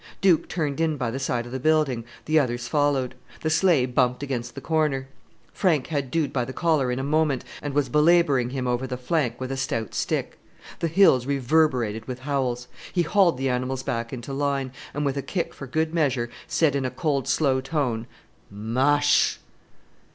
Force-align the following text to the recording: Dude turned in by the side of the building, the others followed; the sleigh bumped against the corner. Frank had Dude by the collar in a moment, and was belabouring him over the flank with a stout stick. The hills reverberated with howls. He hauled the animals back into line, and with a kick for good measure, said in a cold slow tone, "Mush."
Dude 0.19 0.49
turned 0.49 0.81
in 0.81 0.97
by 0.97 1.11
the 1.11 1.19
side 1.19 1.45
of 1.45 1.51
the 1.51 1.59
building, 1.59 2.05
the 2.25 2.39
others 2.39 2.67
followed; 2.67 3.13
the 3.41 3.51
sleigh 3.51 3.85
bumped 3.85 4.23
against 4.23 4.55
the 4.55 4.59
corner. 4.59 5.07
Frank 5.53 5.85
had 5.85 6.09
Dude 6.09 6.33
by 6.33 6.43
the 6.43 6.51
collar 6.53 6.91
in 6.91 6.97
a 6.97 7.03
moment, 7.03 7.43
and 7.61 7.75
was 7.75 7.87
belabouring 7.87 8.49
him 8.49 8.65
over 8.65 8.87
the 8.87 8.97
flank 8.97 9.39
with 9.39 9.51
a 9.51 9.57
stout 9.57 9.93
stick. 9.93 10.39
The 10.79 10.87
hills 10.87 11.27
reverberated 11.27 12.07
with 12.07 12.21
howls. 12.21 12.67
He 12.91 13.03
hauled 13.03 13.37
the 13.37 13.49
animals 13.49 13.83
back 13.83 14.11
into 14.11 14.33
line, 14.33 14.71
and 14.95 15.05
with 15.05 15.17
a 15.17 15.21
kick 15.21 15.53
for 15.53 15.67
good 15.67 15.93
measure, 15.93 16.31
said 16.47 16.75
in 16.75 16.83
a 16.83 16.89
cold 16.89 17.27
slow 17.27 17.61
tone, 17.61 18.07
"Mush." 18.49 19.39